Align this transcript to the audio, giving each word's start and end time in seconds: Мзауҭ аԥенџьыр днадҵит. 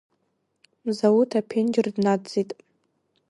Мзауҭ 0.85 1.31
аԥенџьыр 1.39 1.87
днадҵит. 1.95 2.49